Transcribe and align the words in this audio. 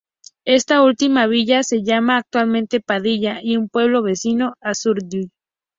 Esta 0.47 0.81
última 0.81 1.27
villa 1.27 1.61
se 1.61 1.83
llama 1.83 2.17
actualmente 2.17 2.79
"Padilla" 2.81 3.37
y 3.43 3.55
un 3.55 3.69
pueblo 3.69 4.01
vecino, 4.01 4.55
"Azurduy". 4.59 5.29